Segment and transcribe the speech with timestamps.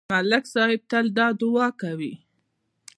[0.11, 2.13] ملک صاحب تل دا دعا کوي